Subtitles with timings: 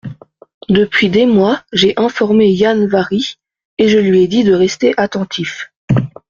[0.67, 3.35] Depuis des mois j’ai informé Yann-Vari,
[3.77, 5.71] et je lui ai dit de rester attentif.